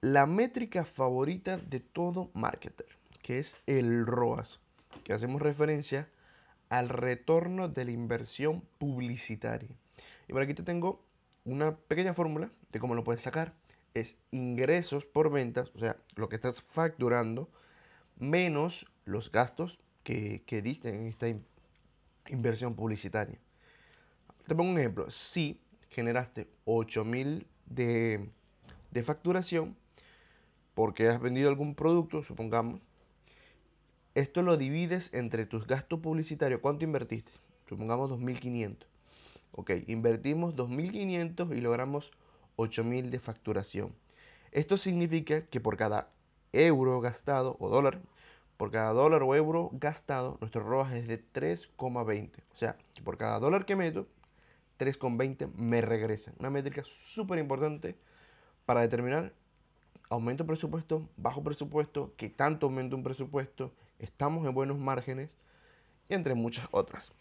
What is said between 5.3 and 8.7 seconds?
referencia al retorno de la inversión